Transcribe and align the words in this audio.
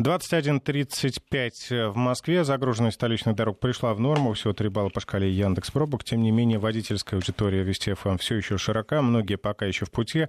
21.35 0.00 1.90
в 1.90 1.96
Москве. 1.96 2.42
Загруженность 2.42 2.94
столичных 2.94 3.36
дорог 3.36 3.60
пришла 3.60 3.92
в 3.92 4.00
норму. 4.00 4.32
Всего 4.32 4.54
3 4.54 4.70
балла 4.70 4.88
по 4.88 5.00
шкале 5.00 5.30
Яндекс 5.30 5.70
Пробок. 5.70 6.04
Тем 6.04 6.22
не 6.22 6.30
менее, 6.30 6.58
водительская 6.58 7.18
аудитория 7.20 7.62
Вести 7.62 7.92
ФМ 7.92 8.16
все 8.16 8.36
еще 8.36 8.56
широка. 8.56 9.02
Многие 9.02 9.36
пока 9.36 9.66
еще 9.66 9.84
в 9.84 9.90
пути. 9.90 10.28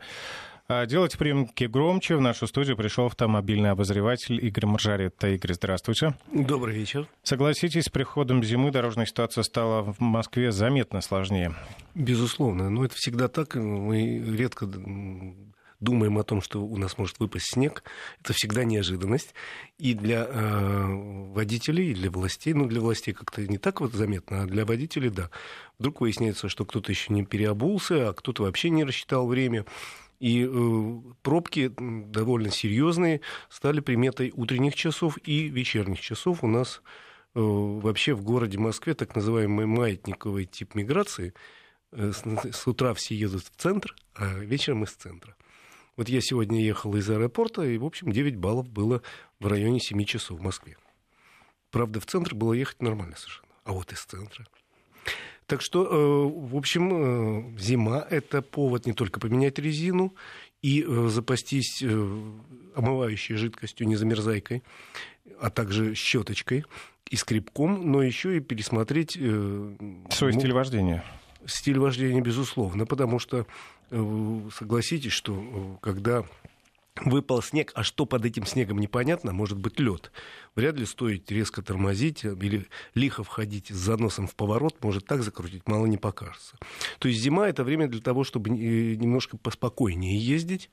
А, 0.68 0.86
делать 0.86 1.18
приемки 1.18 1.64
громче. 1.64 2.18
В 2.18 2.22
нашу 2.22 2.48
студию 2.48 2.76
пришел 2.76 3.06
автомобильный 3.06 3.72
обозреватель 3.72 4.46
Игорь 4.46 4.66
Маржаретта. 4.66 5.30
Игорь, 5.30 5.54
здравствуйте. 5.54 6.16
Добрый 6.34 6.76
вечер. 6.76 7.08
Согласитесь, 7.24 7.86
с 7.86 7.90
приходом 7.90 8.44
зимы 8.44 8.72
дорожная 8.72 9.06
ситуация 9.06 9.44
стала 9.44 9.84
в 9.84 10.02
Москве 10.02 10.52
заметно 10.52 11.00
сложнее. 11.00 11.56
Безусловно. 11.96 12.70
Но 12.70 12.84
это 12.84 12.96
всегда 12.96 13.30
так. 13.30 13.56
Мы 13.56 14.20
редко 14.20 14.68
думаем 15.82 16.18
о 16.18 16.24
том, 16.24 16.42
что 16.42 16.64
у 16.64 16.78
нас 16.78 16.98
может 16.98 17.20
выпасть 17.20 17.54
снег, 17.54 17.84
это 18.24 18.34
всегда 18.34 18.64
неожиданность. 18.64 19.34
И 19.78 19.94
для 19.94 20.26
э, 20.30 20.86
водителей, 21.34 21.92
и 21.92 21.96
для 21.96 22.10
властей, 22.10 22.54
ну, 22.54 22.68
для 22.68 22.80
властей 22.80 23.14
как-то 23.14 23.46
не 23.46 23.58
так 23.58 23.82
вот 23.82 23.94
заметно, 23.94 24.44
а 24.44 24.46
для 24.46 24.64
водителей, 24.64 25.10
да. 25.10 25.30
Вдруг 25.80 26.02
выясняется, 26.02 26.48
что 26.48 26.66
кто-то 26.66 26.92
еще 26.92 27.12
не 27.12 27.26
переобулся, 27.26 28.10
а 28.10 28.14
кто-то 28.14 28.44
вообще 28.44 28.70
не 28.70 28.84
рассчитал 28.84 29.28
время. 29.28 29.66
И 30.20 30.48
э, 30.48 31.02
пробки 31.24 31.74
довольно 31.78 32.52
серьезные 32.52 33.22
стали 33.50 33.80
приметой 33.80 34.32
утренних 34.36 34.76
часов 34.76 35.18
и 35.26 35.48
вечерних 35.48 36.00
часов. 36.00 36.44
У 36.44 36.48
нас 36.48 36.84
э, 37.34 37.40
вообще 37.40 38.14
в 38.14 38.24
городе 38.24 38.60
Москве 38.60 38.94
так 38.94 39.16
называемый 39.16 39.66
маятниковый 39.66 40.46
тип 40.46 40.76
миграции. 40.76 41.34
Э, 41.92 42.12
с, 42.14 42.24
с 42.56 42.68
утра 42.68 42.94
все 42.94 43.16
едут 43.16 43.46
в 43.46 43.60
центр, 43.60 43.96
а 44.14 44.36
вечером 44.36 44.84
из 44.84 44.92
центра. 44.92 45.36
Вот 45.98 46.10
я 46.10 46.22
сегодня 46.22 46.62
ехал 46.62 46.96
из 46.96 47.10
аэропорта, 47.10 47.64
и, 47.64 47.78
в 47.78 47.86
общем, 47.86 48.12
9 48.12 48.38
баллов 48.38 48.70
было 48.70 49.02
в 49.40 49.48
районе 49.48 49.80
7 49.80 50.04
часов 50.06 50.40
в 50.40 50.42
Москве. 50.42 50.78
Правда, 51.70 52.00
в 52.00 52.06
центр 52.06 52.36
было 52.36 52.54
ехать 52.54 52.82
нормально 52.82 53.16
совершенно. 53.16 53.48
А 53.64 53.74
вот 53.74 53.92
из 53.92 54.04
центра. 54.04 54.46
Так 55.46 55.62
что, 55.62 55.86
э, 55.86 56.50
в 56.50 56.56
общем, 56.56 57.56
э, 57.56 57.60
зима— 57.60 58.06
это 58.10 58.42
повод 58.42 58.86
не 58.86 58.94
только 58.94 59.20
поменять 59.20 59.60
резину 59.60 60.16
и 60.62 60.82
э, 60.88 61.08
запастись 61.10 61.84
омывающей 62.74 63.36
жидкостью, 63.36 63.88
не 63.88 63.98
замерзайкой, 63.98 64.64
а 65.42 65.50
также 65.50 65.94
щеточкой 65.94 66.64
и 67.10 67.18
скребком, 67.18 67.92
но 67.92 68.02
еще 68.02 68.38
и 68.38 68.40
пересмотреть... 68.40 69.20
Свой 70.10 70.34
стиль 70.34 70.54
вождения. 70.54 71.04
Стиль 71.46 71.80
вождения, 71.80 72.22
безусловно, 72.22 72.86
потому 72.86 73.20
что 73.20 73.46
согласитесь, 73.92 75.12
что 75.12 75.34
э, 75.36 75.78
когда 75.82 76.26
выпал 77.04 77.42
снег, 77.42 77.72
а 77.76 77.84
что 77.84 78.06
под 78.06 78.26
этим 78.26 78.46
снегом 78.46 78.80
непонятно, 78.80 79.34
может 79.34 79.58
быть 79.58 79.80
лед. 79.80 80.12
Вряд 80.56 80.76
ли 80.76 80.86
стоит 80.86 81.32
резко 81.32 81.62
тормозить 81.62 82.24
или 82.24 82.68
лихо 82.96 83.24
входить 83.24 83.70
с 83.70 83.76
заносом 83.76 84.28
в 84.28 84.36
поворот, 84.36 84.78
может 84.82 85.06
так 85.06 85.24
закрутить, 85.24 85.68
мало 85.68 85.86
не 85.86 85.98
покажется. 85.98 86.58
То 87.00 87.08
есть 87.08 87.20
зима 87.22 87.50
это 87.50 87.64
время 87.64 87.88
для 87.88 88.02
того, 88.02 88.24
чтобы 88.24 88.50
э, 88.50 88.96
немножко 88.96 89.38
поспокойнее 89.38 90.18
ездить, 90.18 90.70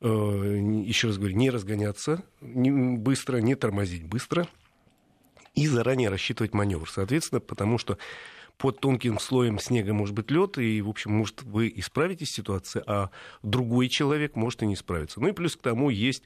еще 0.00 1.06
раз 1.06 1.16
говорю, 1.16 1.36
не 1.36 1.48
разгоняться 1.48 2.24
быстро, 2.40 3.36
не 3.36 3.54
тормозить 3.54 4.02
быстро 4.02 4.48
и 5.54 5.68
заранее 5.68 6.08
рассчитывать 6.08 6.54
маневр. 6.54 6.90
Соответственно, 6.90 7.40
потому 7.40 7.78
что 7.78 7.98
под 8.62 8.78
тонким 8.78 9.18
слоем 9.18 9.58
снега 9.58 9.92
может 9.92 10.14
быть 10.14 10.30
лед, 10.30 10.56
и, 10.56 10.80
в 10.82 10.88
общем, 10.88 11.10
может, 11.10 11.42
вы 11.42 11.72
исправитесь 11.74 12.30
ситуации, 12.30 12.80
а 12.86 13.10
другой 13.42 13.88
человек 13.88 14.36
может 14.36 14.62
и 14.62 14.66
не 14.66 14.76
справиться. 14.76 15.20
Ну 15.20 15.26
и 15.26 15.32
плюс 15.32 15.56
к 15.56 15.62
тому 15.62 15.90
есть 15.90 16.22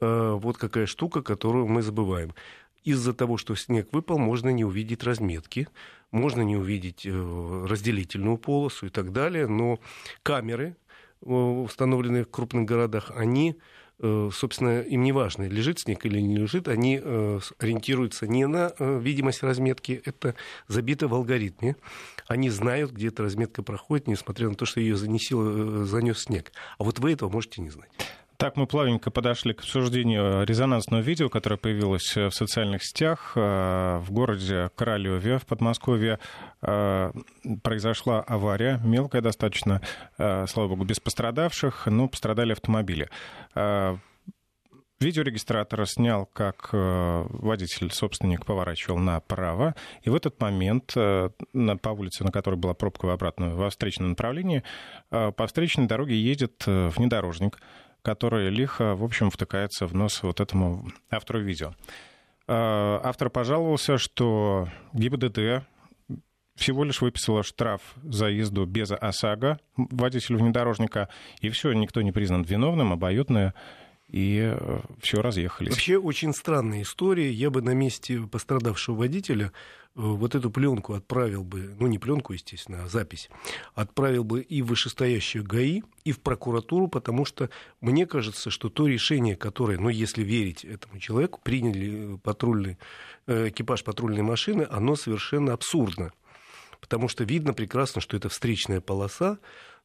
э, 0.00 0.32
вот 0.36 0.58
какая 0.58 0.86
штука, 0.86 1.22
которую 1.22 1.68
мы 1.68 1.82
забываем. 1.82 2.34
Из-за 2.82 3.14
того, 3.14 3.36
что 3.36 3.54
снег 3.54 3.90
выпал, 3.92 4.18
можно 4.18 4.48
не 4.48 4.64
увидеть 4.64 5.04
разметки, 5.04 5.68
можно 6.10 6.42
не 6.42 6.56
увидеть 6.56 7.06
э, 7.06 7.66
разделительную 7.68 8.36
полосу 8.36 8.86
и 8.86 8.90
так 8.90 9.12
далее, 9.12 9.46
но 9.46 9.78
камеры, 10.24 10.74
э, 11.22 11.30
установленные 11.30 12.24
в 12.24 12.30
крупных 12.32 12.64
городах, 12.64 13.12
они 13.14 13.54
собственно, 14.32 14.80
им 14.80 15.02
не 15.02 15.12
важно, 15.12 15.44
лежит 15.44 15.80
снег 15.80 16.06
или 16.06 16.20
не 16.20 16.36
лежит, 16.36 16.68
они 16.68 17.00
э, 17.02 17.40
ориентируются 17.58 18.26
не 18.26 18.46
на 18.46 18.72
э, 18.78 19.00
видимость 19.00 19.42
разметки, 19.42 20.00
это 20.04 20.34
забито 20.68 21.08
в 21.08 21.14
алгоритме. 21.14 21.76
Они 22.26 22.48
знают, 22.50 22.92
где 22.92 23.08
эта 23.08 23.22
разметка 23.22 23.62
проходит, 23.62 24.06
несмотря 24.06 24.48
на 24.48 24.54
то, 24.54 24.64
что 24.64 24.80
ее 24.80 24.96
занесил, 24.96 25.84
занес 25.84 26.22
снег. 26.22 26.52
А 26.78 26.84
вот 26.84 26.98
вы 26.98 27.12
этого 27.12 27.28
можете 27.28 27.60
не 27.60 27.70
знать. 27.70 27.90
Так 28.40 28.56
мы 28.56 28.66
плавненько 28.66 29.10
подошли 29.10 29.52
к 29.52 29.60
обсуждению 29.60 30.46
резонансного 30.46 31.02
видео, 31.02 31.28
которое 31.28 31.58
появилось 31.58 32.16
в 32.16 32.30
социальных 32.30 32.82
сетях. 32.82 33.32
В 33.34 34.06
городе 34.08 34.70
Королеве 34.76 35.36
в 35.36 35.44
Подмосковье 35.44 36.18
произошла 36.60 38.22
авария, 38.22 38.80
мелкая 38.82 39.20
достаточно, 39.20 39.82
слава 40.16 40.68
богу, 40.68 40.84
без 40.84 40.98
пострадавших, 40.98 41.86
но 41.86 42.08
пострадали 42.08 42.52
автомобили. 42.52 43.10
Видеорегистратор 45.00 45.86
снял, 45.86 46.24
как 46.24 46.70
водитель, 46.72 47.92
собственник, 47.92 48.46
поворачивал 48.46 48.98
направо, 48.98 49.74
и 50.00 50.08
в 50.08 50.14
этот 50.14 50.40
момент 50.40 50.94
по 50.94 51.88
улице, 51.90 52.24
на 52.24 52.32
которой 52.32 52.56
была 52.56 52.72
пробка 52.72 53.04
в 53.04 53.10
обратную, 53.10 53.54
во 53.54 53.68
встречном 53.68 54.08
направлении, 54.08 54.62
по 55.10 55.46
встречной 55.46 55.86
дороге 55.86 56.18
едет 56.18 56.64
внедорожник, 56.66 57.58
который 58.02 58.50
лихо, 58.50 58.94
в 58.94 59.04
общем, 59.04 59.30
втыкается 59.30 59.86
в 59.86 59.94
нос 59.94 60.22
вот 60.22 60.40
этому 60.40 60.88
автору 61.10 61.40
видео. 61.40 61.74
А, 62.46 63.00
автор 63.04 63.30
пожаловался, 63.30 63.98
что 63.98 64.68
ГИБДД 64.92 65.64
всего 66.56 66.84
лишь 66.84 67.00
выписала 67.00 67.42
штраф 67.42 67.80
за 68.02 68.26
езду 68.26 68.66
без 68.66 68.92
ОСАГО 68.92 69.58
водителю 69.76 70.38
внедорожника, 70.38 71.08
и 71.40 71.48
все, 71.48 71.72
никто 71.72 72.02
не 72.02 72.12
признан 72.12 72.42
виновным, 72.42 72.92
обоюдное 72.92 73.54
и 74.10 74.54
э, 74.54 74.80
все 75.00 75.20
разъехались. 75.20 75.70
Вообще 75.70 75.96
очень 75.96 76.32
странная 76.34 76.82
история. 76.82 77.30
Я 77.30 77.50
бы 77.50 77.62
на 77.62 77.74
месте 77.74 78.20
пострадавшего 78.20 78.96
водителя 78.96 79.52
Э, 79.96 80.02
вот 80.02 80.34
эту 80.34 80.50
пленку 80.50 80.94
отправил 80.94 81.42
бы, 81.42 81.74
ну 81.78 81.86
не 81.86 81.98
пленку, 81.98 82.32
естественно, 82.32 82.84
а 82.84 82.88
запись, 82.88 83.28
отправил 83.74 84.24
бы 84.24 84.40
и 84.40 84.62
в 84.62 84.66
вышестоящую 84.66 85.44
ГАИ, 85.44 85.82
и 86.04 86.12
в 86.12 86.20
прокуратуру, 86.20 86.88
потому 86.88 87.24
что 87.24 87.50
мне 87.80 88.06
кажется, 88.06 88.50
что 88.50 88.68
то 88.68 88.86
решение, 88.86 89.36
которое, 89.36 89.78
ну 89.78 89.88
если 89.88 90.22
верить 90.22 90.64
этому 90.64 91.00
человеку, 91.00 91.40
приняли 91.42 92.16
патрульный, 92.18 92.78
э, 93.26 93.48
экипаж 93.48 93.82
патрульной 93.82 94.22
машины, 94.22 94.66
оно 94.70 94.94
совершенно 94.96 95.52
абсурдно. 95.52 96.12
Потому 96.80 97.08
что 97.08 97.24
видно 97.24 97.52
прекрасно, 97.52 98.00
что 98.00 98.16
это 98.16 98.28
встречная 98.28 98.80
полоса, 98.80 99.38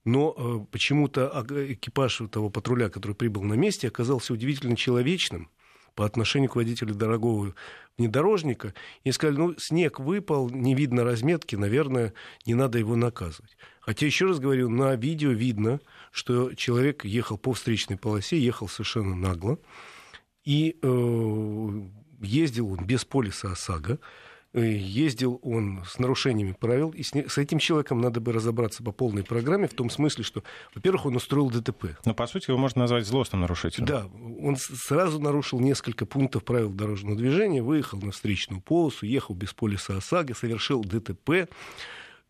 но 0.06 0.34
э, 0.38 0.66
почему-то 0.72 1.46
экипаж 1.50 2.22
того 2.32 2.50
патруля, 2.50 2.90
который 2.90 3.16
прибыл 3.16 3.44
на 3.44 3.56
месте, 3.56 3.88
оказался 3.88 4.34
удивительно 4.34 4.78
человечным 4.78 5.50
по 5.96 6.06
отношению 6.06 6.50
к 6.50 6.56
водителю 6.56 6.94
дорогого 6.94 7.56
внедорожника, 7.98 8.74
и 9.04 9.12
сказали, 9.12 9.38
ну, 9.38 9.56
снег 9.58 10.00
выпал, 10.00 10.50
не 10.50 10.76
видно 10.76 11.04
разметки, 11.04 11.56
наверное, 11.56 12.14
не 12.46 12.54
надо 12.54 12.78
его 12.78 12.96
наказывать. 12.96 13.58
Хотя, 13.80 14.06
еще 14.06 14.26
раз 14.26 14.40
говорю, 14.40 14.70
на 14.70 14.96
видео 14.96 15.32
видно, 15.32 15.80
что 16.12 16.54
человек 16.54 17.06
ехал 17.06 17.38
по 17.38 17.54
встречной 17.54 17.98
полосе, 17.98 18.38
ехал 18.38 18.68
совершенно 18.68 19.16
нагло, 19.16 19.58
и 20.44 20.78
э, 20.82 21.82
ездил 22.22 22.74
он 22.74 22.86
без 22.86 23.06
полиса 23.06 23.54
ОСАГО, 23.54 24.00
ездил 24.62 25.40
он 25.42 25.84
с 25.86 26.00
нарушениями 26.00 26.56
правил, 26.58 26.92
и 26.92 27.04
с 27.04 27.38
этим 27.38 27.60
человеком 27.60 28.00
надо 28.00 28.20
бы 28.20 28.32
разобраться 28.32 28.84
по 28.84 28.92
полной 28.92 29.24
программе, 29.24 29.68
в 29.68 29.74
том 29.74 29.90
смысле, 29.90 30.24
что, 30.24 30.44
во-первых, 30.74 31.06
он 31.06 31.16
устроил 31.16 31.50
ДТП. 31.50 31.98
Но, 32.06 32.14
по 32.14 32.28
сути, 32.28 32.50
его 32.50 32.58
можно 32.58 32.82
назвать 32.82 33.06
злостным 33.06 33.42
нарушителем. 33.42 33.86
Да, 33.86 34.08
он 34.42 34.56
сразу 34.58 35.20
нарушил 35.20 35.60
несколько 35.60 36.06
пунктов 36.06 36.44
правил 36.44 36.72
дорожного 36.72 37.18
движения, 37.18 37.62
выехал 37.62 38.00
на 38.00 38.12
встречную 38.12 38.62
полосу, 38.62 39.06
ехал 39.06 39.36
без 39.36 39.54
полиса 39.54 39.98
ОСАГО, 39.98 40.36
совершил 40.36 40.84
ДТП, 40.84 41.50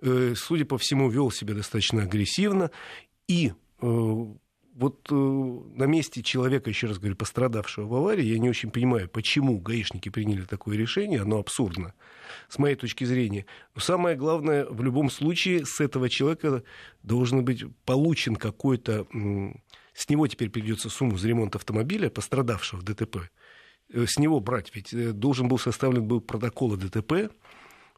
э, 0.01 0.33
судя 0.36 0.66
по 0.66 0.78
всему, 0.78 1.10
вел 1.10 1.31
себя 1.31 1.54
достаточно 1.54 2.04
агрессивно, 2.04 2.71
и 3.28 3.54
э, 3.81 4.25
вот 4.75 5.07
э, 5.10 5.16
на 5.16 5.86
месте 5.86 6.22
человека, 6.22 6.69
еще 6.69 6.88
раз 6.88 7.00
говорю, 7.00 7.16
пострадавшего 7.16 7.88
в 7.88 7.95
аварии, 7.95 8.25
я 8.25 8.38
не 8.38 8.50
очень 8.50 8.72
понимаю, 8.72 9.07
почему 9.07 9.57
гаишники 9.57 10.10
приняли 10.10 10.44
такое 10.44 10.77
решение, 10.77 11.22
оно 11.22 11.39
абсурдно, 11.39 11.94
с 12.50 12.60
моей 12.60 12.75
точки 12.75 13.06
зрения. 13.06 13.45
Но 13.74 13.81
самое 13.81 14.18
главное, 14.18 14.66
в 14.66 14.83
любом 14.83 15.10
случае, 15.10 15.66
с 15.66 15.80
этого 15.80 16.10
человека 16.10 16.63
должен 17.04 17.45
быть 17.45 17.63
получен 17.86 18.36
какой-то... 18.36 19.07
С 19.94 20.10
него 20.10 20.27
теперь 20.27 20.50
придется 20.50 20.89
сумму 20.89 21.18
за 21.18 21.30
ремонт 21.30 21.56
автомобиля, 21.56 22.10
пострадавшего 22.10 22.81
в 22.81 22.83
ДТП. 22.83 23.30
Э, 23.94 24.06
с 24.06 24.19
него 24.19 24.42
брать, 24.42 24.71
ведь 24.75 24.94
э, 24.94 25.13
должен 25.13 25.48
был 25.48 25.57
составлен 25.57 26.06
был 26.06 26.19
протокол 26.19 26.74
о 26.74 26.78
ДТП, 26.78 27.31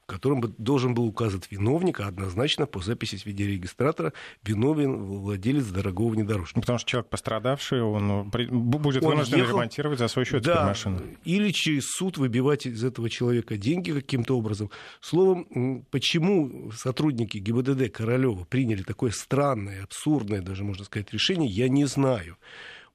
бы 0.08 0.54
должен 0.58 0.94
был 0.94 1.06
указан 1.06 1.42
виновник, 1.50 2.00
а 2.00 2.08
однозначно 2.08 2.66
по 2.66 2.82
записи 2.82 3.16
с 3.16 3.26
видеорегистратора 3.26 4.14
виновен 4.44 4.96
владелец 5.04 5.66
дорогого 5.66 6.12
внедорожника. 6.14 6.62
Потому 6.62 6.80
что 6.80 6.90
человек 6.90 7.10
пострадавший, 7.10 7.82
он 7.82 8.08
ну, 8.08 8.24
будет 8.24 9.04
он 9.04 9.10
вынужден 9.10 9.40
ехал, 9.40 9.58
ремонтировать 9.58 10.00
за 10.00 10.08
свой 10.08 10.26
счет 10.26 10.44
да, 10.44 10.66
машину. 10.66 11.02
Или 11.26 11.52
через 11.52 11.88
суд 11.88 12.18
выбивать 12.18 12.66
из 12.66 12.84
этого 12.84 13.10
человека 13.10 13.58
деньги 13.58 13.92
каким-то 13.92 14.38
образом. 14.38 14.72
Словом, 15.02 15.86
почему 15.92 16.72
сотрудники 16.72 17.38
ГИБДД 17.38 17.92
Королева 17.92 18.46
приняли 18.46 18.84
такое 18.84 19.12
странное, 19.12 19.84
абсурдное, 19.84 20.42
даже 20.42 20.64
можно 20.64 20.86
сказать, 20.86 21.12
решение, 21.12 21.50
я 21.50 21.70
не 21.70 21.86
знаю. 21.86 22.38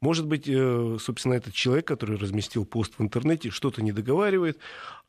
Может 0.03 0.27
быть, 0.27 0.49
э, 0.49 0.97
собственно, 1.01 1.35
этот 1.35 1.55
человек, 1.55 1.87
который 1.87 2.19
разместил 2.19 2.65
пост 2.65 2.95
в 2.99 3.03
интернете, 3.03 3.51
что-то 3.51 3.83
не 3.83 3.93
договаривает. 3.93 4.59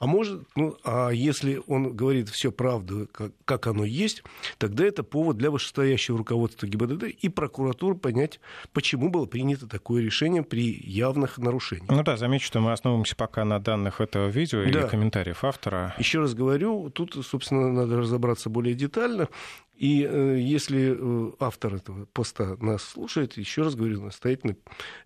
А 0.04 0.06
может, 0.06 0.42
ну, 0.58 0.76
а 0.84 1.12
если 1.12 1.62
он 1.66 1.96
говорит 1.96 2.28
все 2.28 2.52
правду, 2.52 3.08
как, 3.14 3.32
как 3.46 3.68
оно 3.68 3.86
есть, 3.86 4.22
тогда 4.58 4.84
это 4.84 5.02
повод 5.02 5.38
для 5.38 5.50
вышестоящего 5.50 6.18
руководства 6.18 6.68
ГИБДД 6.68 7.04
и 7.06 7.30
прокуратуры 7.30 7.96
понять, 7.96 8.42
почему 8.74 9.08
было 9.08 9.28
принято 9.28 9.66
такое 9.66 10.02
решение 10.02 10.44
при 10.44 10.78
явных 10.86 11.38
нарушениях. 11.38 11.90
Ну 11.90 12.04
да, 12.04 12.18
замечу, 12.18 12.48
что 12.48 12.60
мы 12.60 12.74
основываемся 12.74 13.16
пока 13.16 13.46
на 13.46 13.60
данных 13.60 14.02
этого 14.02 14.28
видео 14.28 14.70
да. 14.70 14.88
и 14.88 14.90
комментариев 14.90 15.42
автора. 15.46 15.96
Еще 15.98 16.20
раз 16.20 16.34
говорю, 16.34 16.90
тут, 16.90 17.18
собственно, 17.26 17.72
надо 17.72 18.00
разобраться 18.00 18.50
более 18.50 18.76
детально. 18.76 19.30
И 19.78 20.04
э, 20.04 20.38
если 20.38 20.98
э, 21.00 21.32
автор 21.40 21.76
этого 21.76 22.08
поста 22.12 22.58
нас 22.60 22.84
слушает, 22.84 23.38
еще 23.38 23.62
раз 23.62 23.76
говорю, 23.76 24.02
настоятельно 24.02 24.58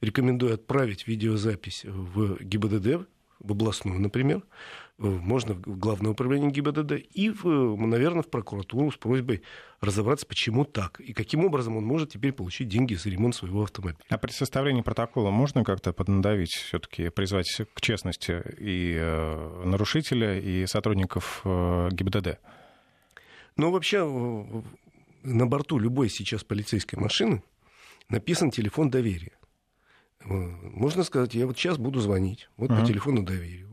рекомендую 0.01 0.55
отправить 0.55 1.07
видеозапись 1.07 1.85
в 1.85 2.43
ГИБДД, 2.43 3.07
в 3.39 3.51
областную, 3.51 3.99
например, 3.99 4.43
можно 4.97 5.53
в 5.53 5.77
Главное 5.77 6.11
управление 6.11 6.51
ГИБДД 6.51 6.93
и, 7.13 7.29
в, 7.29 7.45
наверное, 7.77 8.23
в 8.23 8.29
прокуратуру 8.29 8.91
с 8.91 8.97
просьбой 8.97 9.43
разобраться, 9.79 10.25
почему 10.25 10.65
так, 10.65 10.99
и 10.99 11.13
каким 11.13 11.45
образом 11.45 11.77
он 11.77 11.85
может 11.85 12.11
теперь 12.11 12.31
получить 12.33 12.67
деньги 12.67 12.95
за 12.95 13.09
ремонт 13.09 13.35
своего 13.35 13.63
автомобиля. 13.63 14.03
А 14.09 14.17
при 14.17 14.31
составлении 14.31 14.81
протокола 14.81 15.29
можно 15.29 15.63
как-то 15.63 15.93
поднадавить, 15.93 16.51
все-таки 16.51 17.09
призвать 17.09 17.61
к 17.73 17.81
честности 17.81 18.41
и 18.57 18.97
э, 18.99 19.63
нарушителя, 19.65 20.39
и 20.39 20.65
сотрудников 20.65 21.41
э, 21.45 21.89
ГИБДД? 21.91 22.39
Ну, 23.55 23.71
вообще, 23.71 24.03
на 25.23 25.47
борту 25.47 25.77
любой 25.77 26.09
сейчас 26.09 26.43
полицейской 26.43 26.99
машины 26.99 27.43
написан 28.09 28.49
телефон 28.49 28.89
доверия. 28.89 29.33
Можно 30.23 31.03
сказать, 31.03 31.35
я 31.35 31.45
вот 31.45 31.57
сейчас 31.57 31.77
буду 31.77 31.99
звонить, 31.99 32.49
вот 32.57 32.69
uh-huh. 32.69 32.81
по 32.81 32.85
телефону 32.85 33.23
доверия. 33.23 33.67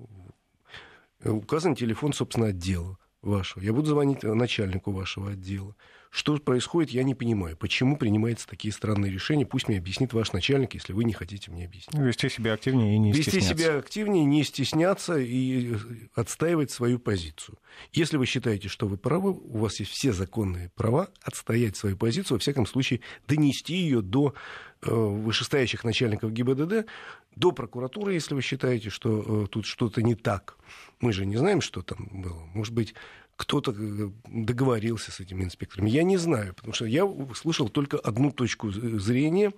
Указан 1.25 1.75
телефон, 1.75 2.13
собственно, 2.13 2.49
отдела 2.49 2.99
вашего. 3.23 3.63
Я 3.63 3.73
буду 3.73 3.89
звонить 3.89 4.23
начальнику 4.23 4.93
вашего 4.93 5.31
отдела. 5.31 5.75
Что 6.15 6.37
происходит, 6.37 6.91
я 6.91 7.03
не 7.03 7.17
понимаю. 7.17 7.57
Почему 7.57 7.97
принимаются 7.97 8.47
такие 8.47 8.73
странные 8.73 9.11
решения? 9.11 9.45
Пусть 9.45 9.67
мне 9.67 9.79
объяснит 9.79 10.13
ваш 10.13 10.33
начальник, 10.33 10.75
если 10.75 10.93
вы 10.93 11.03
не 11.03 11.13
хотите 11.13 11.51
мне 11.51 11.65
объяснить. 11.65 12.01
Вести 12.01 12.29
себя 12.29 12.53
активнее 12.53 12.95
и 12.95 12.99
не 12.99 13.11
Вести 13.11 13.33
стесняться. 13.33 13.65
себя 13.65 13.79
активнее, 13.79 14.25
не 14.25 14.45
стесняться 14.45 15.19
и 15.19 15.75
отстаивать 16.15 16.71
свою 16.71 17.01
позицию. 17.01 17.59
Если 17.93 18.17
вы 18.17 18.27
считаете, 18.27 18.69
что 18.69 18.87
вы 18.87 18.97
правы, 18.97 19.33
у 19.33 19.59
вас 19.59 19.81
есть 19.81 19.91
все 19.91 20.13
законные 20.13 20.71
права 20.77 21.09
отстоять 21.21 21.77
свою 21.77 21.97
позицию, 21.97 22.37
во 22.37 22.39
всяком 22.39 22.67
случае, 22.67 23.01
донести 23.27 23.75
ее 23.75 24.01
до 24.01 24.35
э, 24.83 24.95
вышестоящих 24.95 25.83
начальников 25.83 26.33
ГИБДД, 26.33 26.87
до 27.35 27.51
прокуратуры, 27.51 28.15
если 28.15 28.35
вы 28.35 28.43
считаете, 28.43 28.89
что 28.89 29.47
э, 29.47 29.47
тут 29.49 29.67
что-то 29.67 30.01
не 30.01 30.15
так. 30.15 30.57
Мы 31.01 31.13
же 31.13 31.27
не 31.27 31.37
знаем, 31.37 31.61
что 31.61 31.83
там 31.83 32.09
было. 32.13 32.47
Может 32.55 32.73
быть, 32.73 32.95
кто-то 33.37 33.73
э, 33.73 34.11
договорился 34.29 35.11
с 35.11 35.21
этими 35.21 35.45
инспекторами. 35.45 35.91
Я 35.91 36.03
не 36.03 36.17
знаю, 36.17 36.55
потому 36.55 36.73
что 36.73 36.87
я 36.87 37.09
слышал 37.35 37.69
только 37.69 37.99
одну 37.99 38.31
точку 38.31 38.71
зрения. 38.71 39.53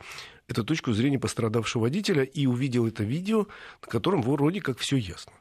Это 0.49 0.65
точку 0.65 0.93
зрения 0.93 1.19
пострадавшего 1.19 1.83
водителя 1.83 2.23
и 2.23 2.47
увидел 2.47 2.87
это 2.87 3.05
видео, 3.05 3.47
на 3.83 3.89
котором 3.89 4.23
вроде 4.23 4.61
как 4.61 4.79
все 4.79 4.97
ясно. 4.97 5.33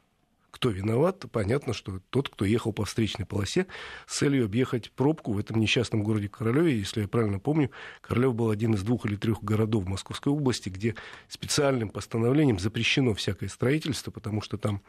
Кто 0.50 0.70
виноват, 0.70 1.24
понятно, 1.30 1.74
что 1.74 2.00
тот, 2.08 2.30
кто 2.30 2.46
ехал 2.46 2.72
по 2.72 2.86
встречной 2.86 3.26
полосе 3.26 3.66
с 4.06 4.16
целью 4.16 4.46
объехать 4.46 4.90
пробку 4.90 5.32
в 5.32 5.38
этом 5.38 5.60
несчастном 5.60 6.02
городе 6.02 6.30
Королеве. 6.30 6.78
Если 6.78 7.02
я 7.02 7.08
правильно 7.08 7.38
помню, 7.38 7.70
Королев 8.00 8.34
был 8.34 8.48
один 8.48 8.72
из 8.74 8.82
двух 8.82 9.04
или 9.04 9.16
трех 9.16 9.44
городов 9.44 9.86
Московской 9.86 10.32
области, 10.32 10.70
где 10.70 10.94
специальным 11.28 11.90
постановлением 11.90 12.58
запрещено 12.58 13.12
всякое 13.12 13.50
строительство, 13.50 14.10
потому 14.10 14.40
что 14.40 14.56
там 14.56 14.80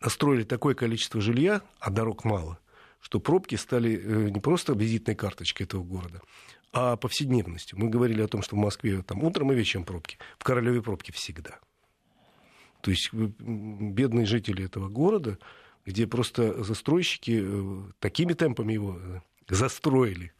настроили 0.00 0.44
такое 0.44 0.76
количество 0.76 1.20
жилья, 1.20 1.62
а 1.80 1.90
дорог 1.90 2.24
мало– 2.24 2.58
что 3.00 3.20
пробки 3.20 3.54
стали 3.54 4.00
э, 4.02 4.30
не 4.30 4.40
просто 4.40 4.72
визитной 4.72 5.14
карточкой 5.14 5.66
этого 5.66 5.82
города, 5.82 6.20
а 6.72 6.96
повседневностью. 6.96 7.78
Мы 7.78 7.88
говорили 7.88 8.22
о 8.22 8.28
том, 8.28 8.42
что 8.42 8.56
в 8.56 8.58
Москве 8.58 9.02
там 9.02 9.22
утром 9.24 9.52
и 9.52 9.54
вечером 9.54 9.84
пробки, 9.84 10.18
в 10.38 10.44
Королеве 10.44 10.82
пробки 10.82 11.12
всегда. 11.12 11.58
То 12.80 12.90
есть 12.90 13.12
бедные 13.12 14.26
жители 14.26 14.64
этого 14.64 14.88
города, 14.88 15.38
где 15.84 16.06
просто 16.06 16.62
застройщики 16.62 17.40
э, 17.42 17.82
такими 17.98 18.34
темпами 18.34 18.74
его 18.74 18.98
э, 19.00 19.20
застроили, 19.48 20.32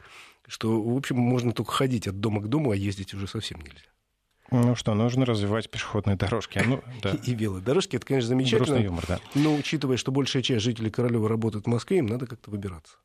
что, 0.46 0.80
в 0.80 0.96
общем, 0.96 1.16
можно 1.16 1.52
только 1.52 1.72
ходить 1.72 2.06
от 2.06 2.20
дома 2.20 2.40
к 2.42 2.48
дому, 2.48 2.70
а 2.70 2.76
ездить 2.76 3.14
уже 3.14 3.26
совсем 3.26 3.60
нельзя. 3.60 3.88
Ну 4.50 4.74
что, 4.76 4.94
нужно 4.94 5.26
развивать 5.26 5.70
пешеходные 5.70 6.16
дорожки. 6.16 6.62
Ну, 6.64 6.82
да. 7.02 7.10
и, 7.10 7.30
и 7.30 7.34
велодорожки, 7.34 7.96
это, 7.96 8.06
конечно, 8.06 8.28
замечательно. 8.28 8.64
Грустный 8.66 8.84
юмор, 8.84 9.04
да. 9.06 9.20
Но 9.34 9.54
учитывая, 9.54 9.96
что 9.96 10.10
большая 10.10 10.42
часть 10.42 10.64
жителей 10.64 10.90
Королева 10.90 11.28
работает 11.28 11.66
в 11.66 11.68
Москве, 11.68 11.98
им 11.98 12.06
надо 12.06 12.26
как-то 12.26 12.50
выбираться. 12.50 12.96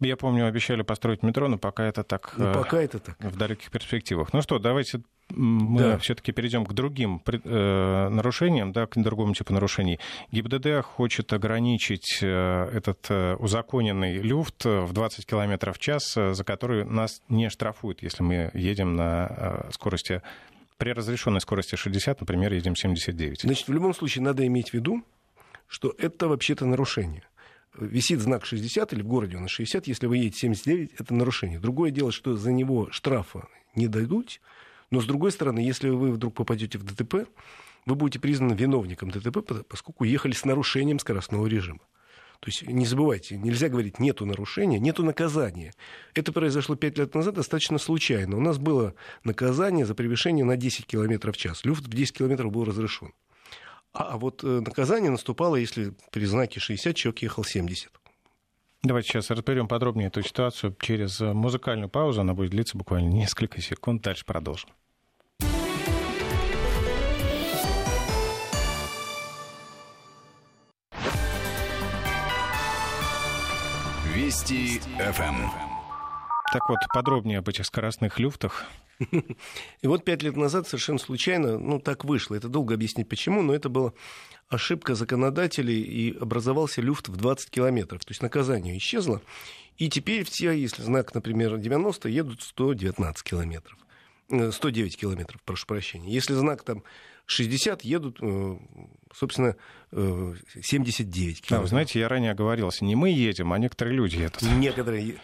Я 0.00 0.16
помню, 0.16 0.46
обещали 0.46 0.82
построить 0.82 1.22
метро, 1.22 1.48
но 1.48 1.58
пока 1.58 1.84
это 1.84 2.02
так, 2.04 2.34
ну, 2.36 2.52
пока 2.52 2.80
это 2.80 2.98
так. 2.98 3.16
в 3.20 3.36
далеких 3.36 3.70
перспективах. 3.70 4.32
Ну 4.32 4.42
что, 4.42 4.58
давайте 4.58 5.02
мы 5.30 5.80
да. 5.80 5.98
все-таки 5.98 6.32
перейдем 6.32 6.66
к 6.66 6.72
другим 6.72 7.22
э, 7.26 8.08
нарушениям, 8.08 8.72
да, 8.72 8.86
к 8.86 9.00
другому 9.00 9.34
типу 9.34 9.52
нарушений. 9.52 9.98
ГИБДД 10.30 10.82
хочет 10.84 11.32
ограничить 11.32 12.18
э, 12.22 12.70
этот 12.72 13.06
э, 13.08 13.36
узаконенный 13.36 14.18
люфт 14.18 14.64
в 14.64 14.92
20 14.92 15.26
км 15.26 15.72
в 15.72 15.78
час, 15.78 16.16
э, 16.16 16.34
за 16.34 16.44
который 16.44 16.84
нас 16.84 17.22
не 17.28 17.48
штрафуют, 17.48 18.02
если 18.02 18.22
мы 18.22 18.50
едем 18.54 18.96
на 18.96 19.28
э, 19.30 19.70
скорости 19.72 20.22
при 20.76 20.92
разрешенной 20.92 21.40
скорости 21.40 21.76
60, 21.76 22.20
например, 22.20 22.52
едем 22.52 22.76
79. 22.76 23.42
Значит, 23.42 23.68
в 23.68 23.72
любом 23.72 23.94
случае 23.94 24.24
надо 24.24 24.46
иметь 24.46 24.70
в 24.70 24.74
виду, 24.74 25.02
что 25.68 25.94
это 25.96 26.28
вообще-то 26.28 26.66
нарушение 26.66 27.22
висит 27.78 28.20
знак 28.20 28.44
60 28.44 28.92
или 28.92 29.02
в 29.02 29.06
городе 29.06 29.36
он 29.36 29.48
60, 29.48 29.86
если 29.86 30.06
вы 30.06 30.18
едете 30.18 30.38
79, 30.40 30.92
это 30.98 31.14
нарушение. 31.14 31.58
Другое 31.58 31.90
дело, 31.90 32.12
что 32.12 32.36
за 32.36 32.52
него 32.52 32.88
штрафа 32.90 33.48
не 33.74 33.88
дадут, 33.88 34.40
но 34.90 35.00
с 35.00 35.06
другой 35.06 35.32
стороны, 35.32 35.58
если 35.60 35.88
вы 35.88 36.12
вдруг 36.12 36.34
попадете 36.34 36.78
в 36.78 36.84
ДТП, 36.84 37.28
вы 37.86 37.94
будете 37.94 38.20
признаны 38.20 38.54
виновником 38.54 39.10
ДТП, 39.10 39.64
поскольку 39.68 40.04
ехали 40.04 40.32
с 40.32 40.44
нарушением 40.44 40.98
скоростного 40.98 41.46
режима. 41.46 41.80
То 42.40 42.48
есть 42.48 42.66
не 42.66 42.86
забывайте, 42.86 43.38
нельзя 43.38 43.68
говорить 43.68 44.00
нету 44.00 44.26
нарушения, 44.26 44.80
нету 44.80 45.04
наказания. 45.04 45.72
Это 46.12 46.32
произошло 46.32 46.74
пять 46.74 46.98
лет 46.98 47.14
назад 47.14 47.36
достаточно 47.36 47.78
случайно. 47.78 48.36
У 48.36 48.40
нас 48.40 48.58
было 48.58 48.94
наказание 49.22 49.86
за 49.86 49.94
превышение 49.94 50.44
на 50.44 50.56
10 50.56 50.86
км 50.86 51.30
в 51.30 51.36
час. 51.36 51.64
Люфт 51.64 51.84
в 51.84 51.88
10 51.88 52.18
км 52.18 52.48
был 52.48 52.64
разрешен. 52.64 53.12
А 53.92 54.16
вот 54.16 54.42
э, 54.42 54.46
наказание 54.46 55.10
наступало, 55.10 55.56
если 55.56 55.92
при 56.10 56.24
знаке 56.24 56.60
60 56.60 56.96
человек 56.96 57.22
ехал 57.22 57.44
70. 57.44 57.90
Давайте 58.82 59.08
сейчас 59.08 59.30
разберем 59.30 59.68
подробнее 59.68 60.08
эту 60.08 60.22
ситуацию 60.22 60.74
через 60.80 61.20
э, 61.20 61.32
музыкальную 61.32 61.90
паузу. 61.90 62.22
Она 62.22 62.34
будет 62.34 62.50
длиться 62.50 62.76
буквально 62.76 63.08
несколько 63.08 63.60
секунд. 63.60 64.02
Дальше 64.02 64.24
продолжим. 64.24 64.70
Вести 74.14 74.80
ФМ. 74.98 75.48
Так 76.52 76.68
вот, 76.68 76.78
подробнее 76.92 77.38
об 77.38 77.48
этих 77.48 77.66
скоростных 77.66 78.18
люфтах. 78.18 78.66
И 79.82 79.86
вот 79.86 80.04
пять 80.04 80.22
лет 80.22 80.36
назад 80.36 80.66
совершенно 80.66 80.98
случайно, 80.98 81.58
ну 81.58 81.78
так 81.78 82.04
вышло, 82.04 82.34
это 82.34 82.48
долго 82.48 82.74
объяснить 82.74 83.08
почему, 83.08 83.42
но 83.42 83.54
это 83.54 83.68
была 83.68 83.92
ошибка 84.48 84.94
законодателей, 84.94 85.80
и 85.80 86.16
образовался 86.16 86.82
люфт 86.82 87.08
в 87.08 87.16
20 87.16 87.50
километров. 87.50 88.04
То 88.04 88.10
есть 88.10 88.22
наказание 88.22 88.76
исчезло, 88.76 89.22
и 89.78 89.88
теперь 89.88 90.24
все, 90.24 90.52
если 90.52 90.82
знак, 90.82 91.14
например, 91.14 91.58
90, 91.58 92.08
едут 92.08 92.42
119 92.42 93.22
километров. 93.22 93.78
109 94.28 94.94
э, 94.94 94.98
километров, 94.98 95.40
прошу 95.42 95.66
прощения. 95.66 96.12
Если 96.12 96.34
знак 96.34 96.62
там 96.62 96.82
60 97.26 97.82
едут, 97.82 98.18
э, 98.20 98.56
собственно, 99.14 99.56
79 99.90 101.38
э, 101.38 101.40
километров. 101.40 101.48
Да, 101.48 101.60
вы 101.60 101.68
знаете, 101.68 102.00
я 102.00 102.08
ранее 102.08 102.32
оговорился, 102.32 102.84
не 102.84 102.96
мы 102.96 103.10
едем, 103.10 103.52
а 103.52 103.58
некоторые 103.58 103.96
люди 103.96 104.16
едут. 104.16 104.42
Некоторые. 104.42 105.16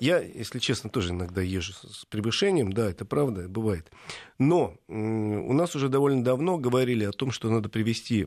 Я, 0.00 0.20
если 0.20 0.58
честно, 0.58 0.90
тоже 0.90 1.10
иногда 1.10 1.42
езжу 1.42 1.72
с 1.72 2.04
превышением, 2.06 2.72
да, 2.72 2.90
это 2.90 3.04
правда, 3.04 3.48
бывает. 3.48 3.90
Но 4.38 4.76
у 4.88 5.52
нас 5.52 5.74
уже 5.76 5.88
довольно 5.88 6.24
давно 6.24 6.58
говорили 6.58 7.04
о 7.04 7.12
том, 7.12 7.30
что 7.30 7.50
надо 7.50 7.68
привести 7.68 8.26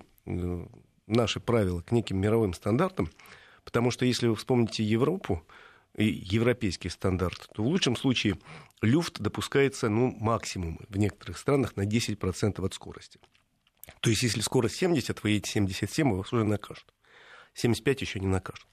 наши 1.08 1.40
правила 1.40 1.82
к 1.82 1.92
неким 1.92 2.18
мировым 2.20 2.54
стандартам, 2.54 3.10
Потому 3.66 3.92
что 3.92 4.06
если 4.06 4.28
вы 4.28 4.36
вспомните 4.36 4.84
Европу, 4.84 5.44
европейский 5.98 6.90
стандарт, 6.90 7.50
то 7.54 7.64
в 7.64 7.68
лучшем 7.68 7.96
случае 7.96 8.38
люфт 8.82 9.20
допускается 9.20 9.90
ну, 9.90 10.16
максимум 10.20 10.80
в 10.88 10.98
некоторых 10.98 11.38
странах 11.38 11.76
на 11.76 11.86
10% 11.86 12.64
от 12.64 12.74
скорости. 12.74 13.20
То 14.02 14.10
есть, 14.10 14.24
если 14.24 14.42
скорость 14.42 14.76
70, 14.76 15.24
вы 15.24 15.32
едете 15.32 15.52
77, 15.52 16.12
вас 16.16 16.32
уже 16.34 16.44
накажут. 16.44 16.86
75 17.54 18.02
еще 18.02 18.20
не 18.20 18.28
накажут. 18.28 18.68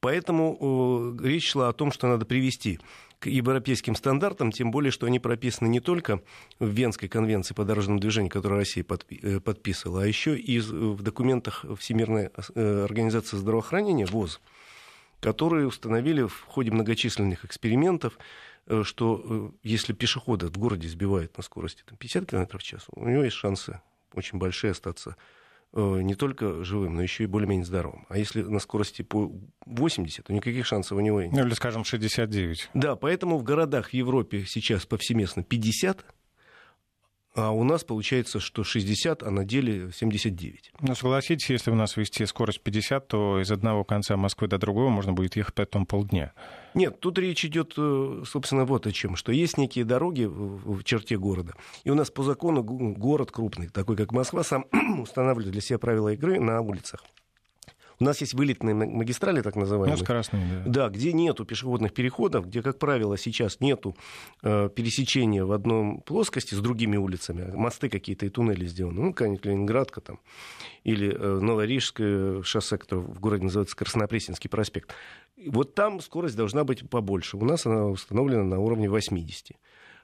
Поэтому 0.00 1.16
речь 1.22 1.50
шла 1.50 1.68
о 1.68 1.72
том, 1.72 1.90
что 1.90 2.06
надо 2.06 2.26
привести 2.26 2.78
к 3.18 3.26
европейским 3.26 3.94
стандартам, 3.94 4.52
тем 4.52 4.70
более, 4.70 4.90
что 4.90 5.06
они 5.06 5.18
прописаны 5.18 5.68
не 5.68 5.80
только 5.80 6.20
в 6.58 6.68
Венской 6.68 7.08
конвенции 7.08 7.54
по 7.54 7.64
дорожному 7.64 7.98
движению, 7.98 8.30
которую 8.30 8.58
Россия 8.58 8.84
э, 8.84 9.40
подписывала, 9.40 10.02
а 10.02 10.06
еще 10.06 10.38
и 10.38 10.60
в 10.60 11.02
документах 11.02 11.64
Всемирной 11.78 12.30
э, 12.54 12.84
организации 12.84 13.38
здравоохранения, 13.38 14.04
ВОЗ, 14.06 14.40
которые 15.20 15.66
установили 15.66 16.22
в 16.22 16.42
ходе 16.42 16.70
многочисленных 16.70 17.46
экспериментов, 17.46 18.18
э, 18.66 18.82
что 18.84 19.54
если 19.62 19.94
пешехода 19.94 20.48
в 20.48 20.58
городе 20.58 20.88
сбивают 20.88 21.36
на 21.38 21.42
скорости 21.42 21.82
там, 21.86 21.96
50 21.96 22.26
км 22.26 22.58
в 22.58 22.62
час, 22.62 22.84
у 22.92 23.08
него 23.08 23.24
есть 23.24 23.36
шансы 23.36 23.80
очень 24.14 24.38
большие 24.38 24.72
остаться 24.72 25.16
Э, 25.78 26.00
не 26.00 26.14
только 26.14 26.64
живым, 26.64 26.94
но 26.94 27.02
еще 27.02 27.24
и 27.24 27.26
более-менее 27.26 27.66
здоровым. 27.66 28.06
А 28.08 28.16
если 28.16 28.40
на 28.40 28.60
скорости 28.60 29.02
по 29.02 29.30
80, 29.66 30.24
то 30.24 30.32
никаких 30.32 30.64
шансов 30.64 30.96
у 30.96 31.00
него 31.00 31.20
нет. 31.20 31.32
Ну, 31.32 31.46
или, 31.46 31.52
скажем, 31.52 31.84
69. 31.84 32.70
Да, 32.72 32.96
поэтому 32.96 33.36
в 33.36 33.42
городах 33.42 33.90
в 33.90 33.92
Европе 33.92 34.44
сейчас 34.46 34.86
повсеместно 34.86 35.42
50, 35.42 36.06
а 37.36 37.50
у 37.50 37.64
нас 37.64 37.84
получается, 37.84 38.40
что 38.40 38.64
60, 38.64 39.22
а 39.22 39.30
на 39.30 39.44
деле 39.44 39.90
79. 39.92 40.72
Ну, 40.80 40.94
согласитесь, 40.94 41.50
если 41.50 41.70
у 41.70 41.74
нас 41.74 41.96
вести 41.96 42.24
скорость 42.24 42.62
50, 42.62 43.08
то 43.08 43.40
из 43.40 43.50
одного 43.50 43.84
конца 43.84 44.16
Москвы 44.16 44.48
до 44.48 44.58
другого 44.58 44.88
можно 44.88 45.12
будет 45.12 45.36
ехать 45.36 45.54
потом 45.54 45.84
полдня. 45.84 46.32
Нет, 46.74 46.98
тут 47.00 47.18
речь 47.18 47.44
идет, 47.44 47.74
э, 47.76 48.22
собственно, 48.26 48.64
вот 48.64 48.86
о 48.86 48.92
чем, 48.92 49.16
что 49.16 49.32
есть 49.32 49.58
некие 49.58 49.84
дороги 49.84 50.24
в 50.24 50.82
черте 50.82 51.18
города. 51.18 51.52
И 51.84 51.90
у 51.90 51.94
нас 51.94 52.10
по 52.10 52.22
закону 52.22 52.62
город 52.62 53.30
крупный, 53.30 53.68
такой 53.68 53.96
как 53.96 54.12
Москва, 54.12 54.42
сам 54.42 54.64
устанавливает 55.02 55.52
для 55.52 55.60
себя 55.60 55.78
правила 55.78 56.12
игры 56.14 56.40
на 56.40 56.60
улицах. 56.62 57.04
У 57.98 58.04
нас 58.04 58.20
есть 58.20 58.34
вылетные 58.34 58.74
магистрали, 58.74 59.40
так 59.40 59.56
называемые. 59.56 59.96
Ну, 59.96 60.04
скоростные, 60.04 60.62
да. 60.64 60.70
Да, 60.70 60.88
где 60.88 61.12
нету 61.12 61.44
пешеходных 61.44 61.94
переходов, 61.94 62.46
где, 62.46 62.62
как 62.62 62.78
правило, 62.78 63.16
сейчас 63.16 63.60
нету 63.60 63.96
э, 64.42 64.68
пересечения 64.74 65.44
в 65.44 65.52
одном 65.52 66.00
плоскости 66.02 66.54
с 66.54 66.60
другими 66.60 66.96
улицами. 66.96 67.50
Мосты 67.54 67.88
какие-то 67.88 68.26
и 68.26 68.28
туннели 68.28 68.66
сделаны. 68.66 69.00
Ну, 69.00 69.12
какая-нибудь 69.12 69.44
Ленинградка 69.46 70.00
там. 70.00 70.20
Или 70.84 71.12
э, 71.12 71.40
Новорижское 71.40 72.42
шоссе, 72.42 72.76
которое 72.76 73.02
в 73.02 73.18
городе 73.20 73.44
называется 73.44 73.76
Краснопресненский 73.76 74.50
проспект. 74.50 74.92
Вот 75.46 75.74
там 75.74 76.00
скорость 76.00 76.36
должна 76.36 76.64
быть 76.64 76.88
побольше. 76.88 77.36
У 77.36 77.44
нас 77.44 77.66
она 77.66 77.86
установлена 77.86 78.44
на 78.44 78.58
уровне 78.58 78.90
80. 78.90 79.56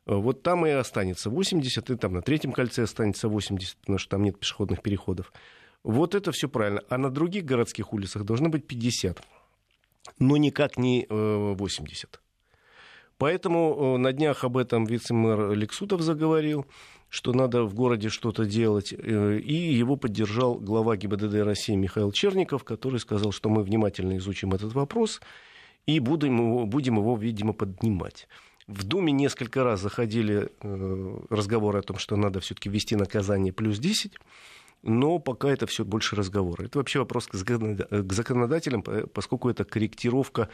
Э, 0.07 0.15
вот 0.15 0.43
там 0.43 0.67
и 0.67 0.71
останется 0.71 1.31
80, 1.31 1.91
и 1.91 1.97
там 1.97 2.15
на 2.15 2.23
третьем 2.23 2.53
кольце 2.53 2.85
останется 2.85 3.29
80, 3.29 3.77
потому 3.79 3.99
что 3.99 4.11
там 4.11 4.23
нет 4.23 4.39
пешеходных 4.39 4.83
переходов. 4.83 5.33
Вот 5.85 6.15
это 6.15 6.31
все 6.33 6.49
правильно. 6.49 6.83
А 6.89 6.99
на 6.99 7.11
других 7.11 7.45
городских 7.45 7.93
улицах 7.93 8.25
должно 8.25 8.49
быть 8.49 8.67
50, 8.67 9.21
но 10.19 10.37
никак 10.37 10.79
не 10.79 11.07
80. 11.09 12.15
Э, 12.15 12.19
Поэтому 13.19 13.95
э, 13.97 13.99
на 13.99 14.13
днях 14.13 14.45
об 14.45 14.57
этом 14.57 14.85
вице-мэр 14.85 15.53
Лексутов 15.53 16.01
заговорил, 16.01 16.67
что 17.09 17.33
надо 17.33 17.65
в 17.65 17.75
городе 17.75 18.09
что-то 18.09 18.45
делать. 18.45 18.93
Э, 18.93 19.39
и 19.39 19.55
его 19.55 19.97
поддержал 19.97 20.55
глава 20.55 20.97
ГИБДД 20.97 21.35
России 21.45 21.75
Михаил 21.75 22.13
Черников, 22.13 22.65
который 22.65 23.01
сказал, 23.01 23.33
что 23.33 23.49
мы 23.49 23.63
внимательно 23.63 24.17
изучим 24.19 24.55
этот 24.55 24.73
вопрос 24.73 25.21
и 25.87 25.99
будем 25.99 26.39
его, 26.39 26.67
будем 26.67 26.97
его 26.97 27.17
видимо, 27.17 27.53
поднимать. 27.53 28.29
В 28.69 28.85
Думе 28.85 29.13
несколько 29.13 29.65
раз 29.65 29.81
заходили 29.81 30.49
разговоры 31.31 31.81
о 31.81 31.83
том, 31.83 31.99
что 31.99 32.15
надо 32.15 32.39
все-таки 32.39 32.69
ввести 32.69 32.95
наказание 32.95 33.53
плюс 33.53 33.81
10 33.81 34.19
но 34.83 35.19
пока 35.19 35.49
это 35.49 35.67
все 35.67 35.85
больше 35.85 36.17
разговоры. 36.17 36.67
Это 36.67 36.79
вообще 36.79 36.99
вопрос 36.99 37.27
к 37.27 37.35
законодателям, 37.35 38.83
поскольку 38.83 39.49
это 39.49 39.65
корректировка 39.65 40.49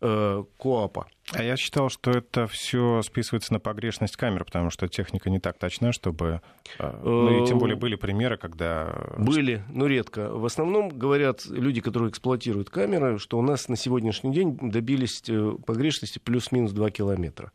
э, 0.00 0.44
КОАПа. 0.58 1.06
А 1.32 1.42
я 1.42 1.56
считал, 1.56 1.88
что 1.88 2.10
это 2.10 2.46
все 2.46 3.02
списывается 3.02 3.52
на 3.52 3.60
погрешность 3.60 4.16
камер, 4.16 4.44
потому 4.44 4.70
что 4.70 4.86
техника 4.88 5.30
не 5.30 5.40
так 5.40 5.58
точна, 5.58 5.92
чтобы... 5.92 6.42
Э, 6.78 7.00
ну 7.02 7.42
и 7.42 7.46
тем 7.46 7.58
более 7.58 7.76
были 7.76 7.96
примеры, 7.96 8.36
когда... 8.36 9.14
Были, 9.18 9.64
но 9.68 9.86
редко. 9.86 10.30
В 10.30 10.44
основном 10.44 10.88
говорят 10.88 11.44
люди, 11.46 11.80
которые 11.80 12.10
эксплуатируют 12.10 12.70
камеры, 12.70 13.18
что 13.18 13.38
у 13.38 13.42
нас 13.42 13.68
на 13.68 13.76
сегодняшний 13.76 14.32
день 14.32 14.56
добились 14.60 15.22
э, 15.28 15.56
погрешности 15.66 16.20
плюс-минус 16.20 16.72
2 16.72 16.90
километра. 16.90 17.50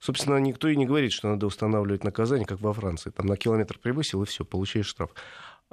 Собственно, 0.00 0.38
никто 0.38 0.68
и 0.68 0.76
не 0.76 0.86
говорит, 0.86 1.12
что 1.12 1.28
надо 1.28 1.46
устанавливать 1.46 2.04
наказание, 2.04 2.46
как 2.46 2.60
во 2.60 2.72
Франции. 2.72 3.10
Там 3.10 3.26
на 3.26 3.36
километр 3.36 3.78
превысил, 3.78 4.22
и 4.22 4.26
все, 4.26 4.46
получаешь 4.46 4.86
штраф. 4.86 5.10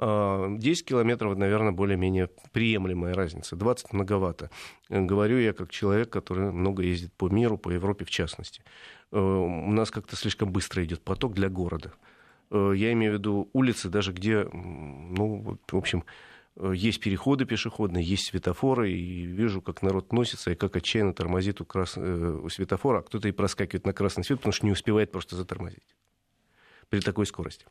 а, 0.00 0.84
километров, 0.84 1.36
наверное, 1.36 1.72
более-менее 1.72 2.30
приемлемая 2.52 3.14
разница. 3.14 3.56
20 3.56 3.92
многовато. 3.92 4.50
Говорю 4.88 5.38
я 5.38 5.52
как 5.52 5.70
человек, 5.70 6.10
который 6.10 6.52
много 6.52 6.84
ездит 6.84 7.12
по 7.14 7.28
миру, 7.28 7.58
по 7.58 7.70
Европе 7.70 8.04
в 8.04 8.10
частности. 8.10 8.62
Э, 9.10 9.18
у 9.18 9.70
нас 9.72 9.90
как-то 9.90 10.14
слишком 10.14 10.52
быстро 10.52 10.84
идет 10.84 11.02
поток 11.02 11.34
для 11.34 11.48
города. 11.48 11.92
Э, 12.50 12.72
я 12.76 12.92
имею 12.92 13.14
в 13.14 13.18
виду 13.18 13.50
улицы, 13.52 13.88
даже 13.88 14.12
где, 14.12 14.44
ну, 14.44 15.58
в 15.68 15.76
общем, 15.76 16.04
э, 16.54 16.72
есть 16.76 17.00
переходы 17.00 17.44
пешеходные, 17.44 18.04
есть 18.04 18.26
светофоры, 18.26 18.92
и 18.92 19.24
вижу, 19.24 19.60
как 19.60 19.82
народ 19.82 20.12
носится, 20.12 20.52
и 20.52 20.54
как 20.54 20.76
отчаянно 20.76 21.12
тормозит 21.12 21.60
у, 21.60 21.64
крас... 21.64 21.96
у 21.96 22.48
светофора, 22.50 22.98
а 22.98 23.02
кто-то 23.02 23.26
и 23.26 23.32
проскакивает 23.32 23.84
на 23.84 23.92
красный 23.92 24.22
свет, 24.22 24.38
потому 24.38 24.52
что 24.52 24.64
не 24.64 24.72
успевает 24.72 25.10
просто 25.10 25.34
затормозить 25.34 25.97
при 26.88 27.00
такой 27.00 27.26
скорости. 27.26 27.66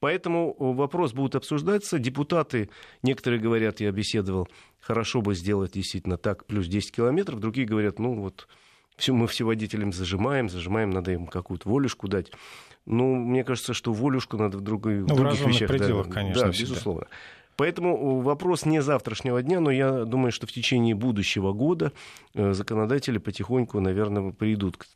Поэтому 0.00 0.56
э, 0.58 0.64
вопрос 0.72 1.12
будет 1.12 1.34
обсуждаться. 1.34 1.98
Депутаты, 1.98 2.68
некоторые 3.02 3.40
говорят, 3.40 3.80
я 3.80 3.90
беседовал, 3.92 4.48
хорошо 4.80 5.22
бы 5.22 5.34
сделать 5.34 5.72
действительно 5.72 6.16
так, 6.16 6.46
плюс 6.46 6.66
10 6.66 6.92
километров. 6.92 7.40
Другие 7.40 7.66
говорят, 7.66 7.98
ну 7.98 8.14
вот, 8.14 8.48
все, 8.96 9.12
мы 9.12 9.26
все 9.26 9.44
водителям 9.44 9.92
зажимаем, 9.92 10.48
зажимаем, 10.48 10.90
надо 10.90 11.12
им 11.12 11.26
какую-то 11.26 11.68
волюшку 11.68 12.08
дать. 12.08 12.32
Ну, 12.86 13.14
мне 13.16 13.44
кажется, 13.44 13.74
что 13.74 13.92
волюшку 13.92 14.36
надо 14.36 14.58
в, 14.58 14.60
другой, 14.60 15.00
ну, 15.00 15.14
в 15.14 15.16
других 15.16 15.40
в 15.40 15.48
вещах. 15.48 15.68
пределах, 15.68 16.06
да, 16.06 16.12
конечно. 16.12 16.44
Да, 16.44 16.52
всегда. 16.52 16.70
безусловно. 16.70 17.06
Поэтому 17.56 17.96
э, 17.96 18.22
вопрос 18.22 18.64
не 18.64 18.80
завтрашнего 18.80 19.42
дня, 19.42 19.60
но 19.60 19.70
я 19.70 20.04
думаю, 20.04 20.30
что 20.30 20.46
в 20.46 20.52
течение 20.52 20.94
будущего 20.94 21.52
года 21.52 21.92
э, 22.34 22.52
законодатели 22.52 23.18
потихоньку, 23.18 23.80
наверное, 23.80 24.32
придут 24.32 24.76
к, 24.76 24.86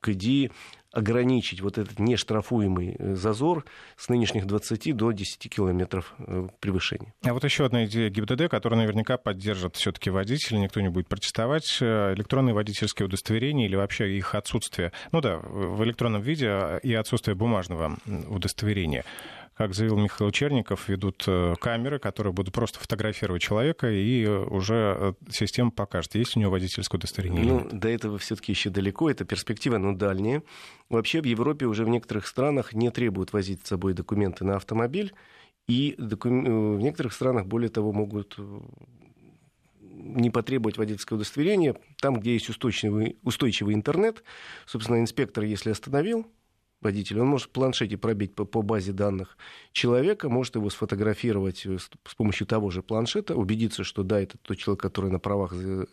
к 0.00 0.08
идее 0.10 0.50
ограничить 0.94 1.60
вот 1.60 1.78
этот 1.78 1.98
нештрафуемый 1.98 2.96
э, 2.98 3.14
зазор 3.14 3.64
с 3.96 4.08
нынешних 4.08 4.46
20 4.46 4.96
до 4.96 5.12
10 5.12 5.50
километров 5.50 6.14
превышения. 6.60 7.12
А 7.24 7.32
вот 7.32 7.44
еще 7.44 7.66
одна 7.66 7.84
идея 7.86 8.10
ГИБДД, 8.10 8.48
которую 8.48 8.80
наверняка 8.80 9.16
поддержат 9.16 9.76
все-таки 9.76 10.10
водители, 10.10 10.56
никто 10.56 10.80
не 10.80 10.88
будет 10.88 11.08
протестовать, 11.08 11.78
электронные 11.80 12.54
водительские 12.54 13.06
удостоверения 13.06 13.66
или 13.66 13.76
вообще 13.76 14.16
их 14.16 14.34
отсутствие. 14.34 14.92
Ну 15.12 15.20
да, 15.20 15.38
в 15.38 15.82
электронном 15.84 16.22
виде 16.22 16.48
а, 16.48 16.76
и 16.78 16.94
отсутствие 16.94 17.34
бумажного 17.34 17.98
удостоверения 18.28 19.04
как 19.54 19.72
заявил 19.72 19.96
Михаил 19.96 20.30
Черников, 20.32 20.88
ведут 20.88 21.24
э, 21.26 21.54
камеры, 21.60 21.98
которые 21.98 22.32
будут 22.32 22.52
просто 22.52 22.80
фотографировать 22.80 23.42
человека, 23.42 23.90
и 23.90 24.24
э, 24.24 24.44
уже 24.44 24.96
э, 24.98 25.12
система 25.30 25.70
покажет, 25.70 26.14
есть 26.16 26.36
у 26.36 26.40
него 26.40 26.50
водительское 26.50 26.98
удостоверение. 26.98 27.44
Ну, 27.44 27.68
до 27.70 27.88
этого 27.88 28.18
все-таки 28.18 28.52
еще 28.52 28.70
далеко, 28.70 29.10
это 29.10 29.24
перспектива, 29.24 29.78
но 29.78 29.94
дальняя. 29.94 30.42
Вообще 30.90 31.20
в 31.20 31.24
Европе 31.24 31.66
уже 31.66 31.84
в 31.84 31.88
некоторых 31.88 32.26
странах 32.26 32.74
не 32.74 32.90
требуют 32.90 33.32
возить 33.32 33.64
с 33.64 33.68
собой 33.68 33.94
документы 33.94 34.44
на 34.44 34.56
автомобиль, 34.56 35.14
и 35.68 35.94
докум... 35.98 36.76
в 36.76 36.80
некоторых 36.80 37.12
странах, 37.12 37.46
более 37.46 37.70
того, 37.70 37.92
могут 37.92 38.36
не 39.80 40.30
потребовать 40.30 40.76
водительское 40.76 41.16
удостоверение, 41.16 41.76
там, 42.00 42.18
где 42.20 42.34
есть 42.34 42.48
устойчивый, 42.48 43.16
устойчивый 43.22 43.74
интернет, 43.74 44.22
собственно, 44.66 45.00
инспектор, 45.00 45.44
если 45.44 45.70
остановил, 45.70 46.26
водитель, 46.80 47.20
он 47.20 47.28
может 47.28 47.48
в 47.48 47.50
планшете 47.50 47.96
пробить 47.96 48.34
по, 48.34 48.44
по 48.44 48.62
базе 48.62 48.92
данных 48.92 49.36
человека, 49.72 50.28
может 50.28 50.56
его 50.56 50.70
сфотографировать 50.70 51.64
э, 51.66 51.78
с, 51.78 52.14
помощью 52.14 52.46
того 52.46 52.70
же 52.70 52.82
планшета, 52.82 53.34
убедиться, 53.34 53.84
что 53.84 54.02
да, 54.02 54.20
это 54.20 54.36
тот 54.38 54.58
человек, 54.58 54.80
который 54.80 55.10
на 55.10 55.18
правах 55.18 55.52
э, 55.54 55.86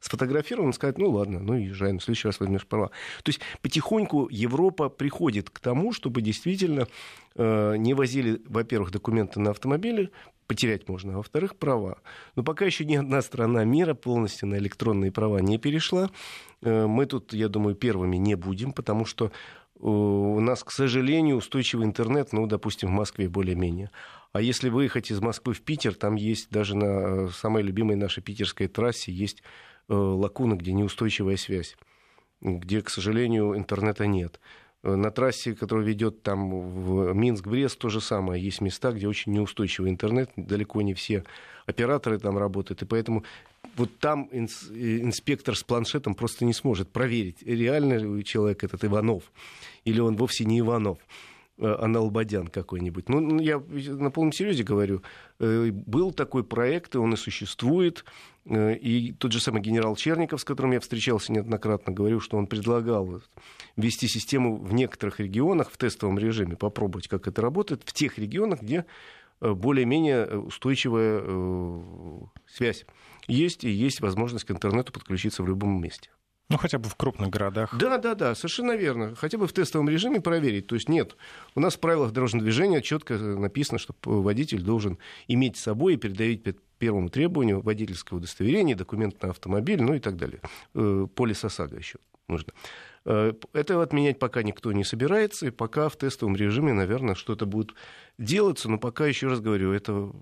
сфотографирован, 0.00 0.72
сказать, 0.72 0.98
ну 0.98 1.10
ладно, 1.10 1.40
ну 1.40 1.54
езжай, 1.54 1.92
в 1.92 2.00
следующий 2.00 2.28
раз 2.28 2.40
возьмешь 2.40 2.66
права. 2.66 2.88
То 3.22 3.28
есть 3.30 3.40
потихоньку 3.60 4.28
Европа 4.30 4.88
приходит 4.88 5.50
к 5.50 5.58
тому, 5.60 5.92
чтобы 5.92 6.22
действительно 6.22 6.88
э, 7.34 7.76
не 7.76 7.94
возили, 7.94 8.42
во-первых, 8.46 8.90
документы 8.90 9.40
на 9.40 9.50
автомобиле, 9.50 10.10
потерять 10.46 10.88
можно, 10.88 11.14
а 11.14 11.16
во-вторых, 11.16 11.56
права. 11.56 11.98
Но 12.36 12.42
пока 12.42 12.64
еще 12.66 12.84
ни 12.84 12.96
одна 12.96 13.22
страна 13.22 13.64
мира 13.64 13.94
полностью 13.94 14.48
на 14.48 14.56
электронные 14.56 15.10
права 15.10 15.38
не 15.38 15.58
перешла. 15.58 16.10
Э, 16.60 16.86
мы 16.86 17.06
тут, 17.06 17.32
я 17.32 17.48
думаю, 17.48 17.74
первыми 17.74 18.16
не 18.16 18.34
будем, 18.34 18.72
потому 18.72 19.06
что 19.06 19.32
у 19.82 20.38
нас, 20.40 20.62
к 20.62 20.70
сожалению, 20.70 21.36
устойчивый 21.36 21.86
интернет, 21.86 22.32
ну, 22.32 22.46
допустим, 22.46 22.88
в 22.88 22.92
Москве 22.92 23.28
более-менее. 23.28 23.90
А 24.32 24.40
если 24.40 24.68
выехать 24.68 25.10
из 25.10 25.20
Москвы 25.20 25.54
в 25.54 25.60
Питер, 25.60 25.94
там 25.94 26.14
есть 26.14 26.50
даже 26.50 26.76
на 26.76 27.28
самой 27.28 27.64
любимой 27.64 27.96
нашей 27.96 28.22
питерской 28.22 28.68
трассе 28.68 29.12
есть 29.12 29.42
лакуна, 29.88 30.54
где 30.54 30.72
неустойчивая 30.72 31.36
связь, 31.36 31.76
где, 32.40 32.80
к 32.80 32.90
сожалению, 32.90 33.56
интернета 33.56 34.06
нет. 34.06 34.38
На 34.84 35.10
трассе, 35.10 35.54
которая 35.54 35.84
ведет 35.84 36.22
там 36.22 36.50
в 36.50 37.12
Минск-Брест, 37.12 37.78
то 37.78 37.88
же 37.88 38.00
самое. 38.00 38.42
Есть 38.42 38.60
места, 38.60 38.92
где 38.92 39.08
очень 39.08 39.32
неустойчивый 39.32 39.90
интернет, 39.90 40.30
далеко 40.36 40.80
не 40.82 40.94
все 40.94 41.24
операторы 41.66 42.18
там 42.18 42.38
работают, 42.38 42.82
и 42.82 42.86
поэтому 42.86 43.24
вот 43.76 43.98
там 43.98 44.28
инспектор 44.32 45.56
с 45.56 45.62
планшетом 45.62 46.14
просто 46.14 46.44
не 46.44 46.52
сможет 46.52 46.90
проверить, 46.90 47.42
реально 47.42 48.22
человек 48.22 48.64
этот 48.64 48.84
Иванов, 48.84 49.32
или 49.84 50.00
он 50.00 50.16
вовсе 50.16 50.44
не 50.44 50.60
Иванов. 50.60 50.98
Э, 51.58 51.76
Аналбадян 51.78 52.48
какой-нибудь. 52.48 53.08
Ну, 53.08 53.20
ну, 53.20 53.38
я 53.40 53.58
на 53.58 54.10
полном 54.10 54.32
серьезе 54.32 54.64
говорю. 54.64 55.02
Э, 55.38 55.70
был 55.70 56.10
такой 56.10 56.44
проект, 56.44 56.94
и 56.94 56.98
он 56.98 57.12
и 57.12 57.16
существует. 57.16 58.04
Э, 58.46 58.74
и 58.74 59.12
тот 59.12 59.32
же 59.32 59.40
самый 59.40 59.60
генерал 59.60 59.94
Черников, 59.94 60.40
с 60.40 60.44
которым 60.44 60.72
я 60.72 60.80
встречался 60.80 61.30
неоднократно, 61.30 61.92
говорил, 61.92 62.20
что 62.20 62.38
он 62.38 62.46
предлагал 62.46 63.20
ввести 63.76 64.08
систему 64.08 64.56
в 64.56 64.72
некоторых 64.72 65.20
регионах 65.20 65.70
в 65.70 65.76
тестовом 65.76 66.18
режиме, 66.18 66.56
попробовать, 66.56 67.06
как 67.06 67.28
это 67.28 67.42
работает, 67.42 67.82
в 67.84 67.92
тех 67.92 68.18
регионах, 68.18 68.62
где 68.62 68.86
более-менее 69.42 70.38
устойчивая 70.38 71.22
связь 72.46 72.86
есть, 73.26 73.64
и 73.64 73.70
есть 73.70 74.00
возможность 74.00 74.44
к 74.44 74.50
интернету 74.50 74.92
подключиться 74.92 75.42
в 75.42 75.48
любом 75.48 75.80
месте. 75.82 76.10
Ну, 76.48 76.58
хотя 76.58 76.78
бы 76.78 76.88
в 76.88 76.96
крупных 76.96 77.30
городах. 77.30 77.74
Да, 77.78 77.96
да, 77.96 78.14
да, 78.14 78.34
совершенно 78.34 78.76
верно. 78.76 79.14
Хотя 79.14 79.38
бы 79.38 79.46
в 79.46 79.52
тестовом 79.54 79.88
режиме 79.88 80.20
проверить. 80.20 80.66
То 80.66 80.74
есть 80.74 80.86
нет, 80.88 81.16
у 81.54 81.60
нас 81.60 81.76
в 81.76 81.80
правилах 81.80 82.12
дорожного 82.12 82.44
движения 82.44 82.82
четко 82.82 83.16
написано, 83.16 83.78
что 83.78 83.94
водитель 84.02 84.60
должен 84.60 84.98
иметь 85.28 85.56
с 85.56 85.62
собой 85.62 85.94
и 85.94 85.96
передавить 85.96 86.42
первому 86.78 87.08
требованию 87.08 87.62
водительское 87.62 88.18
удостоверение, 88.18 88.76
документ 88.76 89.22
на 89.22 89.30
автомобиль, 89.30 89.80
ну 89.80 89.94
и 89.94 89.98
так 89.98 90.16
далее. 90.16 90.40
Э, 90.74 91.06
полис 91.14 91.42
ОСАГО 91.42 91.76
еще 91.76 91.98
нужно. 92.28 92.52
Э, 93.04 93.32
это 93.52 93.82
отменять 93.82 94.18
пока 94.18 94.42
никто 94.42 94.72
не 94.72 94.84
собирается, 94.84 95.46
и 95.46 95.50
пока 95.50 95.88
в 95.88 95.96
тестовом 95.96 96.36
режиме, 96.36 96.72
наверное, 96.72 97.14
что-то 97.14 97.46
будет 97.46 97.74
делаться, 98.18 98.68
но 98.68 98.78
пока, 98.78 99.06
еще 99.06 99.28
раз 99.28 99.40
говорю, 99.40 99.72
это 99.72 100.12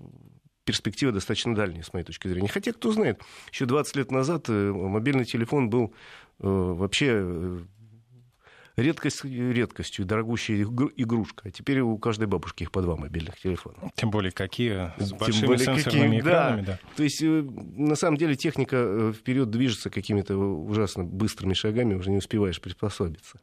перспектива 0.65 1.13
достаточно 1.13 1.55
дальняя, 1.55 1.83
с 1.83 1.93
моей 1.93 2.05
точки 2.05 2.29
зрения. 2.29 2.49
Хотя, 2.49 2.73
кто 2.73 2.93
знает, 2.93 3.21
еще 3.51 3.67
20 3.67 3.97
лет 3.97 4.11
назад 4.11 4.47
э, 4.49 4.73
мобильный 4.73 5.25
телефон 5.25 5.71
был 5.71 5.95
э, 6.39 6.47
вообще 6.47 7.61
редкость, 8.77 9.25
редкостью, 9.25 10.05
дорогущая 10.05 10.63
игрушка. 10.63 11.49
А 11.49 11.51
теперь 11.51 11.81
у 11.81 11.97
каждой 11.99 12.27
бабушки 12.27 12.63
их 12.63 12.73
по 12.73 12.83
два 12.83 12.97
мобильных 12.97 13.39
телефона. 13.39 13.91
Тем 13.95 14.11
более 14.11 14.33
какие, 14.33 14.93
с 14.99 15.13
большими 15.13 15.47
более 15.47 15.65
сенсорными 15.65 16.19
какие, 16.19 16.21
экранами. 16.21 16.63
Да. 16.63 16.73
да. 16.73 16.79
То 16.97 17.03
есть, 17.03 17.21
на 17.23 17.95
самом 17.95 18.17
деле, 18.17 18.35
техника 18.35 19.13
вперед 19.17 19.51
движется 19.51 19.91
какими-то 19.91 20.37
ужасно 20.37 21.05
быстрыми 21.05 21.55
шагами, 21.55 21.95
уже 21.95 22.11
не 22.11 22.19
успеваешь 22.19 22.61
приспособиться. 22.61 23.41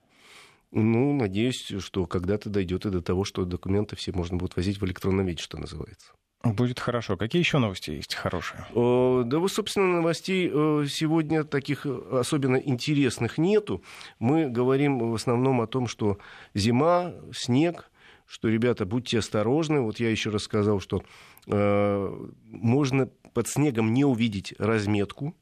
Ну, 0.72 1.14
надеюсь, 1.14 1.74
что 1.80 2.06
когда-то 2.06 2.50
дойдет 2.50 2.86
и 2.86 2.90
до 2.90 3.02
того, 3.02 3.24
что 3.24 3.46
документы 3.46 3.96
все 3.96 4.12
можно 4.12 4.38
будет 4.38 4.56
возить 4.56 4.82
в 4.82 4.86
электронном 4.86 5.26
виде, 5.26 5.42
что 5.42 5.58
называется. 5.58 6.12
Будет 6.44 6.80
хорошо. 6.80 7.18
Какие 7.18 7.42
еще 7.42 7.58
новости 7.58 7.92
есть 7.92 8.14
хорошие? 8.16 8.66
Да, 8.74 9.40
вы, 9.40 9.50
собственно, 9.50 9.88
новостей 9.88 10.50
э, 10.54 10.86
сегодня 10.88 11.44
таких 11.44 11.86
особенно 11.86 12.58
интересных 12.58 13.38
нету. 13.38 13.84
Мы 14.20 14.48
говорим 14.48 15.00
в 15.00 15.16
основном 15.16 15.62
о 15.62 15.68
том, 15.68 15.88
что 15.88 16.20
зима, 16.54 17.14
снег, 17.34 17.90
что, 18.28 18.50
ребята, 18.50 18.86
будьте 18.86 19.20
осторожны. 19.20 19.82
Вот 19.82 20.00
я 20.00 20.10
еще 20.10 20.30
раз 20.30 20.44
сказал, 20.44 20.80
что 20.80 21.04
э, 21.48 22.28
можно 22.46 23.10
под 23.34 23.48
снегом 23.48 23.94
не 23.94 24.06
увидеть 24.06 24.54
разметку, 24.60 25.36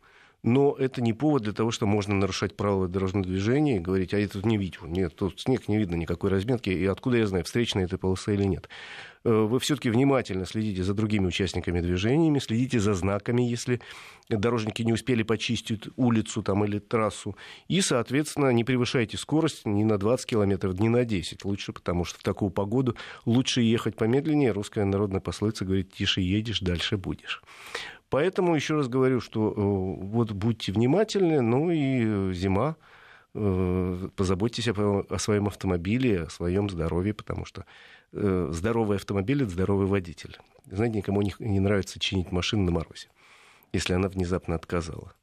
но 0.46 0.76
это 0.78 1.02
не 1.02 1.12
повод 1.12 1.42
для 1.42 1.54
того, 1.54 1.72
что 1.72 1.88
можно 1.88 2.14
нарушать 2.14 2.56
правила 2.56 2.88
дорожного 2.88 3.26
движения 3.26 3.78
и 3.78 3.80
говорить, 3.80 4.14
а 4.14 4.20
я 4.20 4.28
тут 4.28 4.46
не 4.46 4.58
видел, 4.58 4.86
нет, 4.86 5.16
тут 5.16 5.42
снег 5.42 5.68
не 5.68 5.80
видно 5.80 5.96
никакой 5.96 6.30
разметки, 6.30 6.70
и 6.70 6.86
откуда 6.86 7.18
я 7.18 7.26
знаю, 7.26 7.44
встречная 7.46 7.86
эта 7.86 7.98
полоса 7.98 8.32
или 8.32 8.44
нет. 8.44 8.70
Э, 9.24 9.32
вы 9.32 9.60
все-таки 9.60 9.90
внимательно 9.90 10.46
следите 10.46 10.84
за 10.84 10.94
другими 10.94 11.26
участниками 11.26 11.82
движениями, 11.82 12.38
следите 12.38 12.80
за 12.80 12.94
знаками, 12.94 13.42
если 13.42 13.82
дорожники 14.30 14.84
не 14.84 14.94
успели 14.94 15.24
почистить 15.24 15.90
улицу 15.96 16.44
там, 16.44 16.64
или 16.64 16.78
трассу, 16.78 17.36
и, 17.68 17.82
соответственно, 17.82 18.52
не 18.52 18.64
превышайте 18.64 19.18
скорость 19.18 19.66
ни 19.66 19.84
на 19.84 19.98
20 19.98 20.28
километров, 20.28 20.80
ни 20.80 20.90
на 20.90 21.06
10. 21.06 21.44
Лучше, 21.44 21.74
потому 21.74 22.06
что 22.06 22.20
в 22.20 22.24
такую 22.24 22.52
погоду 22.52 22.96
лучше 23.26 23.62
ехать 23.62 23.96
помедленнее. 23.96 24.52
Русская 24.52 24.86
народная 24.86 25.22
пословица 25.22 25.66
говорит, 25.66 25.92
тише 25.92 26.22
едешь, 26.22 26.60
дальше 26.60 26.98
будешь. 26.98 27.42
Поэтому 28.16 28.56
еще 28.56 28.76
раз 28.76 28.88
говорю, 28.88 29.20
что 29.20 29.50
э, 29.50 29.54
вот 29.58 30.32
будьте 30.32 30.72
внимательны, 30.72 31.42
ну 31.42 31.70
и 31.70 32.06
э, 32.06 32.32
зима, 32.32 32.78
э, 33.34 34.08
позаботьтесь 34.16 34.70
о, 34.70 35.18
своем 35.18 35.48
автомобиле, 35.48 36.22
о 36.22 36.30
своем 36.30 36.70
здоровье, 36.70 37.14
потому 37.14 37.44
что 37.44 37.66
здоровый 38.14 38.96
автомобиль 38.96 39.44
это 39.44 39.52
здоровый 39.52 39.88
водитель. 39.88 40.38
Знаете, 40.72 41.00
никому 41.00 41.24
не 41.24 41.60
нравится 41.60 42.00
чинить 42.00 42.32
машину 42.32 42.64
на 42.64 42.72
морозе, 42.72 43.10
если 43.74 43.92
она 43.92 44.08
внезапно 44.08 44.56
отказала. 44.56 45.14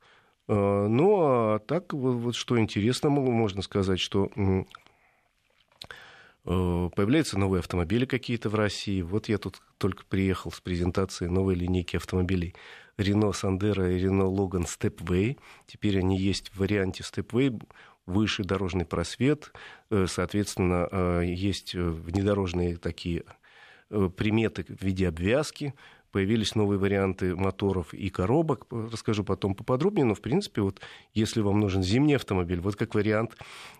Ну, 0.47 1.17
а 1.23 1.61
так, 1.61 1.95
вот 1.95 2.35
что 2.35 2.61
интересно, 2.61 3.09
можно 3.09 3.63
сказать, 3.63 4.01
что 4.01 4.31
Появляются 6.45 7.39
новые 7.39 7.61
автомобили 7.61 8.05
какие-то 8.05 8.49
в 8.49 8.57
России. 8.57 9.01
Вот 9.01 9.29
я 9.29 9.39
тут 9.39 9.63
только 9.79 10.05
приехал 10.05 10.51
с 10.51 10.61
презентацией 10.61 11.31
новой 11.31 11.55
линейки 11.55 11.95
автомобилей 11.95 12.57
Renault 12.99 13.33
Sandero 13.33 13.91
и 13.91 14.03
Renault 14.03 14.35
Logan 14.35 14.67
Stepway. 14.67 15.39
Теперь 15.67 15.99
они 15.99 16.19
есть 16.19 16.51
в 16.51 16.59
варианте 16.59 17.03
Stepway, 17.03 17.61
выше 18.07 18.45
дорожный 18.45 18.85
просвет, 18.85 19.53
э, 19.91 20.07
соответственно, 20.09 20.89
э, 20.91 21.23
есть 21.27 21.75
э, 21.75 21.83
внедорожные 21.83 22.77
такие 22.77 23.25
приметы 24.17 24.65
в 24.65 24.83
виде 24.83 25.07
обвязки, 25.07 25.75
появились 26.13 26.55
новые 26.55 26.79
варианты 26.79 27.37
моторов 27.37 27.93
и 27.93 28.09
коробок. 28.09 28.67
Расскажу 28.71 29.23
потом 29.23 29.55
поподробнее, 29.55 30.07
но, 30.07 30.15
в 30.15 30.23
принципе, 30.23 30.63
вот 30.63 30.81
если 31.13 31.43
вам 31.43 31.61
нужен 31.61 31.83
зимний 31.83 32.15
автомобиль, 32.15 32.61
вот 32.61 32.77
как 32.77 32.95
вариант, 32.95 33.37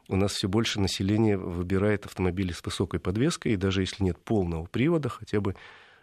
у 0.09 0.17
нас 0.17 0.33
все 0.33 0.49
больше 0.49 0.81
населения 0.81 1.39
выбирает 1.39 2.05
автомобили 2.05 2.53
с 2.53 2.63
высокой 2.63 3.01
подвеской, 3.01 3.53
и 3.53 3.57
даже 3.57 3.81
если 3.81 4.05
нет 4.05 4.19
полного 4.23 4.67
привода, 4.67 5.09
хотя 5.09 5.41
бы 5.41 5.57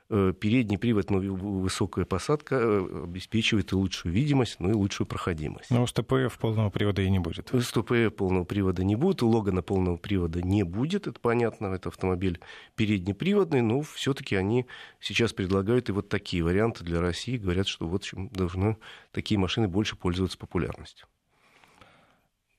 передний 0.10 0.80
привод, 0.80 1.12
ну, 1.12 1.36
высокая 1.36 2.04
посадка 2.04 2.56
э, 2.56 3.04
обеспечивает 3.04 3.72
и 3.72 3.76
лучшую 3.76 4.12
видимость, 4.12 4.56
ну 4.60 4.72
и 4.72 4.74
лучшую 4.74 5.06
проходимость. 5.06 5.70
Но 5.70 5.84
у 5.84 5.88
СТПФ 5.88 6.36
полного 6.40 6.72
привода 6.72 7.04
и 7.04 7.10
не 7.10 7.20
будет. 7.20 7.54
У 7.54 7.62
СТПФ 7.62 8.16
полного 8.16 8.44
привода 8.44 8.84
не 8.84 8.96
будет, 8.96 9.22
у 9.22 9.30
Логана 9.30 9.62
полного 9.62 9.98
привода 9.98 10.42
не 10.42 10.64
будет, 10.64 11.06
это 11.06 11.20
понятно, 11.20 11.68
это 11.68 11.90
автомобиль 11.90 12.40
переднеприводный, 12.76 13.62
но 13.62 13.82
все-таки 13.82 14.36
они 14.36 14.66
сейчас 15.00 15.32
предлагают 15.34 15.90
и 15.90 15.92
вот 15.92 16.10
такие 16.10 16.44
варианты 16.44 16.84
для 16.84 17.02
России, 17.02 17.38
говорят, 17.38 17.68
что 17.68 17.88
вот 17.88 18.04
чем 18.04 18.30
должны 18.30 18.78
такие 19.12 19.40
машины 19.40 19.68
больше 19.68 19.96
пользоваться 19.96 20.40
популярностью. 20.40 21.08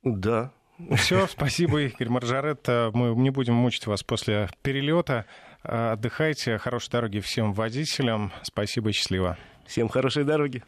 Да, 0.04 0.52
все, 0.96 1.26
спасибо, 1.26 1.82
Игорь 1.82 2.08
Маржарет. 2.08 2.66
Мы 2.68 3.14
не 3.16 3.30
будем 3.30 3.54
мучить 3.54 3.86
вас 3.86 4.02
после 4.02 4.48
перелета. 4.62 5.26
Отдыхайте. 5.62 6.58
Хорошей 6.58 6.90
дороги 6.90 7.20
всем 7.20 7.52
водителям. 7.52 8.32
Спасибо 8.42 8.92
счастливо. 8.92 9.36
Всем 9.66 9.88
хорошей 9.88 10.24
дороги. 10.24 10.62